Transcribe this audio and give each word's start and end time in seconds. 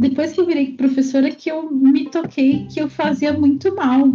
depois 0.00 0.32
que 0.32 0.40
eu 0.40 0.46
virei 0.46 0.72
professora, 0.72 1.30
que 1.30 1.50
eu 1.50 1.70
me 1.70 2.08
toquei 2.08 2.66
que 2.72 2.80
eu 2.80 2.88
fazia 2.88 3.34
muito 3.34 3.74
mal 3.74 4.10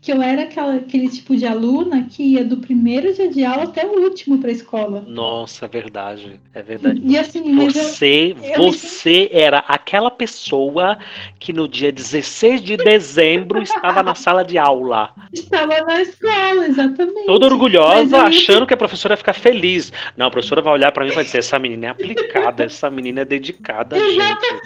que 0.00 0.12
eu 0.12 0.22
era 0.22 0.42
aquela, 0.42 0.76
aquele 0.76 1.08
tipo 1.08 1.36
de 1.36 1.44
aluna 1.44 2.06
que 2.08 2.22
ia 2.22 2.44
do 2.44 2.58
primeiro 2.58 3.12
dia 3.12 3.28
de 3.28 3.44
aula 3.44 3.64
até 3.64 3.84
o 3.84 4.00
último 4.04 4.38
para 4.38 4.48
a 4.48 4.52
escola. 4.52 5.04
Nossa, 5.06 5.64
é 5.64 5.68
verdade. 5.68 6.40
É 6.54 6.62
verdade. 6.62 7.00
E 7.04 7.18
assim, 7.18 7.56
você, 7.56 8.36
eu, 8.42 8.54
eu 8.54 8.72
você 8.72 9.28
me... 9.32 9.40
era 9.40 9.58
aquela 9.58 10.10
pessoa 10.10 10.98
que 11.40 11.52
no 11.52 11.66
dia 11.66 11.90
16 11.90 12.62
de 12.62 12.76
dezembro 12.76 13.60
estava 13.60 14.02
na 14.02 14.14
sala 14.14 14.44
de 14.44 14.56
aula. 14.56 15.12
Estava 15.32 15.80
na 15.82 16.00
escola, 16.00 16.66
exatamente. 16.66 17.26
Toda 17.26 17.46
orgulhosa, 17.46 18.22
achando 18.22 18.66
que 18.66 18.74
a 18.74 18.76
professora 18.76 19.14
ia 19.14 19.18
ficar 19.18 19.34
feliz. 19.34 19.92
Não, 20.16 20.26
a 20.26 20.30
professora 20.30 20.62
vai 20.62 20.74
olhar 20.74 20.92
para 20.92 21.04
mim 21.04 21.10
e 21.10 21.14
vai 21.14 21.24
dizer: 21.24 21.38
essa 21.38 21.58
menina 21.58 21.86
é 21.86 21.88
aplicada, 21.90 22.64
essa 22.64 22.88
menina 22.88 23.22
é 23.22 23.24
dedicada, 23.24 23.98
gente. 23.98 24.62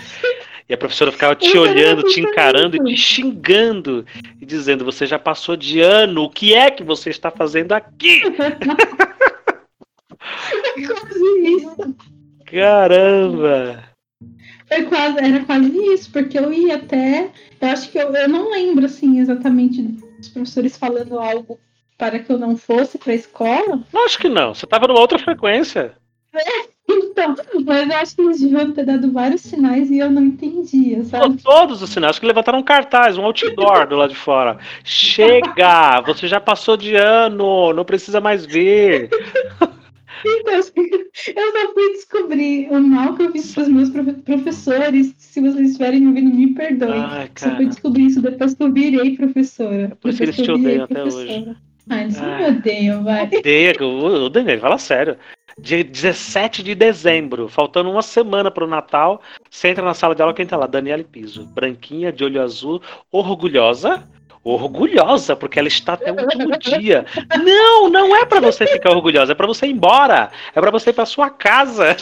E 0.69 0.75
a 0.75 0.79
professora 0.79 1.13
ficava 1.13 1.35
te 1.35 1.57
olhando, 1.59 2.03
te 2.05 2.21
encarando 2.21 2.77
e 2.77 2.85
te 2.85 2.97
xingando 2.97 4.07
e 4.41 4.47
dizendo: 4.47 4.85
Você 4.85 5.07
já 5.07 5.19
passou 5.19 5.57
de 5.57 5.81
ano, 5.81 6.25
o 6.25 6.31
que 6.31 6.55
é 6.55 6.71
que 6.71 6.83
você 6.83 7.11
está 7.11 7.31
fazendo 7.31 7.73
aqui? 7.73 8.23
É 10.77 10.87
quase 10.87 11.25
isso. 11.49 11.97
Caramba! 12.47 13.83
Foi 14.69 14.85
quase, 14.85 15.19
era 15.19 15.45
quase 15.45 15.69
isso, 15.93 16.11
porque 16.11 16.39
eu 16.39 16.53
ia 16.53 16.77
até. 16.77 17.31
Eu 17.61 17.69
acho 17.69 17.91
que 17.91 17.99
eu, 17.99 18.15
eu 18.15 18.29
não 18.29 18.51
lembro 18.51 18.87
assim 18.87 19.19
exatamente 19.19 19.83
dos 19.83 20.29
professores 20.29 20.77
falando 20.77 21.19
algo 21.19 21.59
para 21.99 22.19
que 22.19 22.33
eu 22.33 22.39
não 22.39 22.57
fosse 22.57 22.99
para 22.99 23.13
a 23.13 23.17
escola. 23.17 23.85
Acho 24.05 24.19
que 24.19 24.29
não, 24.29 24.55
você 24.55 24.65
estava 24.65 24.87
numa 24.87 25.01
outra 25.01 25.19
frequência. 25.19 25.95
É, 26.35 26.62
então, 27.13 27.35
mas 27.65 27.89
eu 27.89 27.97
acho 27.97 28.17
que 28.17 28.23
eles 28.23 28.41
deviam 28.41 28.73
ter 28.73 28.85
dado 28.85 29.13
vários 29.13 29.43
sinais 29.43 29.91
e 29.91 29.99
eu 29.99 30.11
não 30.11 30.25
entendia, 30.25 31.05
sabe? 31.05 31.43
Todos 31.43 31.83
os 31.83 31.91
sinais, 31.91 32.11
acho 32.11 32.21
que 32.21 32.27
levantaram 32.27 32.59
um 32.59 32.63
cartaz, 32.63 33.19
um 33.19 33.25
outdoor 33.25 33.87
do 33.87 33.97
lado 33.97 34.11
de 34.11 34.17
fora. 34.17 34.59
Chega! 34.83 36.01
Você 36.07 36.27
já 36.27 36.41
passou 36.41 36.77
de 36.77 36.97
ano, 36.97 37.73
não 37.73 37.85
precisa 37.85 38.21
mais 38.21 38.47
vir. 38.47 39.11
Então, 40.25 40.55
eu 40.55 40.63
só 40.63 40.71
fui 40.73 41.93
descobrir 41.95 42.69
o 42.71 42.81
mal 42.81 43.15
que 43.15 43.25
eu 43.25 43.33
fiz 43.33 43.53
para 43.53 43.65
os 43.65 43.69
meus 43.69 43.91
professores. 44.25 45.13
Se 45.19 45.41
vocês 45.41 45.71
estiverem 45.71 46.07
ouvindo, 46.07 46.35
me 46.35 46.55
perdoem. 46.55 47.01
Ai, 47.01 47.31
só 47.35 47.55
fui 47.57 47.67
descobrir 47.67 48.07
isso 48.07 48.23
depois 48.23 48.55
que 48.55 48.63
eu 48.63 48.73
virei 48.73 49.17
professora. 49.17 49.91
É 49.91 49.95
por 49.97 50.11
isso 50.11 50.19
que 50.19 50.25
eles 50.25 50.37
te 50.37 50.51
odeiam 50.51 50.85
até 50.85 51.03
hoje. 51.03 51.57
Ah, 51.91 52.03
eles 52.03 52.21
não 52.21 52.39
me 52.39 52.47
odeiam, 52.47 53.03
vai. 53.03 53.27
Odeia, 53.27 53.75
o 53.81 54.29
Daniel, 54.29 54.61
fala 54.61 54.79
sério. 54.79 55.17
Dia 55.59 55.85
17 55.85 56.63
de 56.63 56.75
dezembro, 56.75 57.49
faltando 57.49 57.91
uma 57.91 58.03
semana 58.03 58.51
para 58.51 58.65
o 58.65 58.69
Natal, 58.69 59.21
você 59.51 59.69
entra 59.69 59.85
na 59.85 59.95
sala 59.95 60.15
de 60.15 60.23
aula, 60.23 60.35
quem 60.35 60.47
tá 60.47 60.57
lá? 60.57 60.67
Daniela 60.67 61.05
Piso, 61.05 61.47
branquinha, 61.47 62.13
de 62.13 62.25
olho 62.25 62.43
azul, 62.43 62.81
orgulhosa. 63.11 64.09
Orgulhosa, 64.45 65.37
porque 65.37 65.57
ela 65.57 65.69
está 65.69 65.93
até 65.93 66.11
o 66.11 66.17
último 66.17 66.59
dia. 66.81 67.07
Não, 67.45 67.89
não 67.89 68.17
é 68.17 68.27
para 68.27 68.41
você 68.41 68.67
ficar 68.67 68.91
orgulhosa, 68.91 69.33
é 69.33 69.35
para 69.37 69.47
você 69.47 69.67
ir 69.67 69.73
embora. 69.73 70.33
É 70.53 70.61
para 70.61 70.71
você 70.73 70.91
ir 70.91 70.95
para 70.95 71.07
sua 71.07 71.31
casa. 71.31 71.97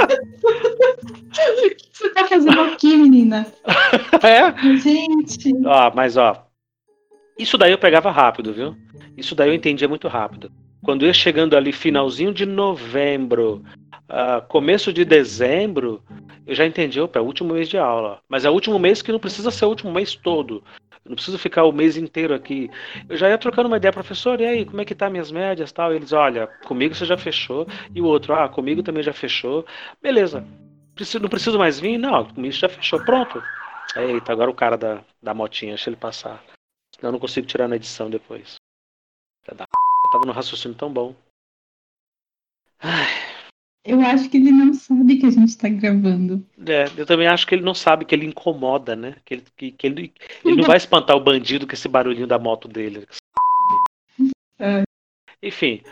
O 0.00 1.74
que 1.74 1.88
você 1.92 2.08
tá 2.10 2.26
fazendo 2.26 2.58
aqui, 2.58 2.96
menina? 2.96 3.46
É? 4.22 4.78
Gente. 4.78 5.52
Ó, 5.66 5.92
mas 5.94 6.16
ó, 6.16 6.46
isso 7.38 7.58
daí 7.58 7.72
eu 7.72 7.78
pegava 7.78 8.10
rápido, 8.10 8.52
viu? 8.52 8.76
Isso 9.16 9.34
daí 9.34 9.50
eu 9.50 9.54
entendia 9.54 9.88
muito 9.88 10.08
rápido. 10.08 10.50
Quando 10.84 11.06
ia 11.06 11.12
chegando 11.12 11.56
ali 11.56 11.70
finalzinho 11.72 12.34
de 12.34 12.44
novembro, 12.44 13.62
uh, 14.08 14.46
começo 14.48 14.92
de 14.92 15.04
dezembro, 15.04 16.02
eu 16.44 16.54
já 16.54 16.66
entendi, 16.66 17.00
opa, 17.00 17.20
é 17.20 17.22
o 17.22 17.24
último 17.24 17.54
mês 17.54 17.68
de 17.68 17.78
aula. 17.78 18.20
Mas 18.28 18.44
é 18.44 18.50
o 18.50 18.52
último 18.52 18.78
mês 18.78 19.00
que 19.00 19.12
não 19.12 19.20
precisa 19.20 19.50
ser 19.50 19.64
o 19.64 19.68
último 19.68 19.92
mês 19.92 20.16
todo. 20.16 20.64
Eu 21.04 21.10
não 21.10 21.14
preciso 21.14 21.38
ficar 21.38 21.64
o 21.64 21.72
mês 21.72 21.96
inteiro 21.96 22.34
aqui. 22.34 22.68
Eu 23.08 23.16
já 23.16 23.28
ia 23.28 23.38
trocando 23.38 23.68
uma 23.68 23.76
ideia, 23.76 23.92
professor, 23.92 24.40
e 24.40 24.44
aí, 24.44 24.64
como 24.64 24.80
é 24.80 24.84
que 24.84 24.94
tá 24.94 25.08
minhas 25.08 25.30
médias 25.30 25.70
tal? 25.70 25.92
E 25.92 25.96
eles, 25.96 26.12
olha, 26.12 26.48
comigo 26.64 26.94
você 26.94 27.04
já 27.04 27.16
fechou. 27.16 27.66
E 27.94 28.00
o 28.00 28.06
outro, 28.06 28.34
ah, 28.34 28.48
comigo 28.48 28.82
também 28.82 29.02
já 29.02 29.12
fechou. 29.12 29.64
Beleza. 30.00 30.44
Preciso, 30.94 31.20
não 31.20 31.28
preciso 31.28 31.58
mais 31.58 31.78
vir? 31.78 31.96
Não, 31.96 32.24
comigo 32.24 32.52
já 32.52 32.68
fechou. 32.68 33.04
Pronto. 33.04 33.42
Eita, 33.96 34.32
agora 34.32 34.50
o 34.50 34.54
cara 34.54 34.76
da, 34.76 35.00
da 35.22 35.32
motinha, 35.32 35.74
deixa 35.74 35.90
ele 35.90 35.96
passar. 35.96 36.42
Senão 36.94 37.08
eu 37.08 37.12
não 37.12 37.18
consigo 37.20 37.46
tirar 37.46 37.68
na 37.68 37.76
edição 37.76 38.10
depois. 38.10 38.56
Da 39.56 39.66
tava 40.12 40.26
no 40.26 40.32
raciocínio 40.32 40.76
tão 40.76 40.92
bom. 40.92 41.14
Ai. 42.78 43.32
Eu 43.84 44.00
acho 44.00 44.28
que 44.28 44.36
ele 44.36 44.52
não 44.52 44.72
sabe 44.74 45.16
que 45.16 45.26
a 45.26 45.30
gente 45.30 45.58
tá 45.58 45.68
gravando. 45.68 46.46
É, 46.64 46.84
eu 46.96 47.04
também 47.04 47.26
acho 47.26 47.44
que 47.46 47.54
ele 47.54 47.64
não 47.64 47.74
sabe 47.74 48.04
que 48.04 48.14
ele 48.14 48.26
incomoda, 48.26 48.94
né? 48.94 49.16
Que 49.24 49.34
ele, 49.34 49.44
que, 49.56 49.72
que 49.72 49.86
ele, 49.86 50.12
ele 50.44 50.56
não 50.56 50.64
vai 50.64 50.76
espantar 50.76 51.16
o 51.16 51.20
bandido 51.20 51.66
com 51.66 51.72
esse 51.72 51.88
barulhinho 51.88 52.26
da 52.26 52.38
moto 52.38 52.68
dele. 52.68 53.06
É. 54.64 54.84
Enfim, 55.42 55.82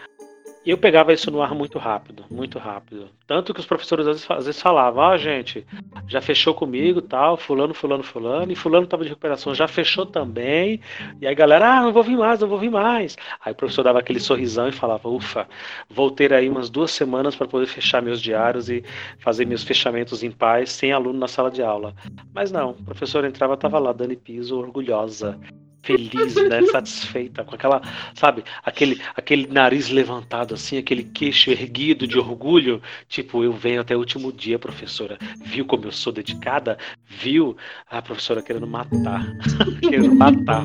eu 0.65 0.77
pegava 0.77 1.13
isso 1.13 1.31
no 1.31 1.41
ar 1.41 1.55
muito 1.55 1.79
rápido, 1.79 2.25
muito 2.31 2.59
rápido. 2.59 3.09
Tanto 3.27 3.55
que 3.55 3.61
os 3.61 3.67
professores 3.67 4.07
às 4.07 4.45
vezes, 4.45 4.61
falavam, 4.61 5.03
ó, 5.03 5.15
oh, 5.15 5.19
gente, 5.19 5.67
já 6.07 6.21
fechou 6.21 6.53
comigo, 6.53 7.01
tal, 7.01 7.37
fulano, 7.37 7.73
fulano, 7.73 8.03
fulano, 8.03 8.53
e 8.53 8.55
fulano 8.55 8.85
estava 8.85 9.03
de 9.03 9.09
recuperação, 9.09 9.55
já 9.55 9.67
fechou 9.67 10.05
também. 10.05 10.81
E 11.21 11.27
aí 11.27 11.35
galera, 11.35 11.79
ah, 11.79 11.83
não 11.83 11.93
vou 11.93 12.03
vir 12.03 12.17
mais, 12.17 12.41
não 12.41 12.49
vou 12.49 12.59
vir 12.59 12.71
mais. 12.71 13.17
Aí 13.43 13.53
o 13.53 13.57
professor 13.57 13.83
dava 13.83 14.01
aquele 14.01 14.21
sorrisão 14.21 14.69
e 14.69 14.73
falava, 14.73 15.09
ufa, 15.09 15.49
vou 15.89 16.11
ter 16.11 16.33
aí 16.33 16.49
umas 16.49 16.69
duas 16.69 16.91
semanas 16.91 17.35
para 17.35 17.49
poder 17.49 17.67
fechar 17.67 18.03
meus 18.03 18.21
diários 18.21 18.69
e 18.69 18.85
fazer 19.19 19.47
meus 19.47 19.65
fechamentos 19.65 20.23
em 20.23 20.31
paz, 20.31 20.73
sem 20.73 20.93
aluno 20.93 21.19
na 21.19 21.29
sala 21.29 21.51
de 21.51 21.63
aula. 21.63 21.95
Mas 22.35 22.53
não, 22.53 22.71
o 22.71 22.85
professor 22.85 23.25
entrava, 23.25 23.55
estava 23.55 23.79
lá, 23.79 23.93
Dani 23.93 24.17
Piso, 24.17 24.59
orgulhosa 24.59 25.39
feliz, 25.83 26.35
né, 26.35 26.63
satisfeita, 26.67 27.45
com 27.45 27.55
aquela, 27.55 27.81
sabe, 28.15 28.45
aquele, 28.65 29.01
aquele 29.17 29.47
nariz 29.47 29.89
levantado 29.89 30.55
assim, 30.55 30.79
aquele 30.79 31.05
queixo 31.05 31.51
erguido 31.51 32.07
de 32.07 32.19
orgulho, 32.19 32.83
tipo, 33.09 33.43
eu 33.43 33.53
venho 33.53 33.81
até 33.81 33.97
o 33.97 33.99
último 33.99 34.33
dia, 34.33 34.59
professora. 34.59 35.19
Viu 35.45 35.65
como 35.65 35.85
eu 35.85 35.93
sou 35.93 36.13
dedicada? 36.13 36.79
Viu? 37.07 37.57
A 37.89 38.03
professora 38.03 38.43
querendo 38.43 38.67
matar, 38.67 39.25
querendo 39.81 40.15
matar. 40.15 40.65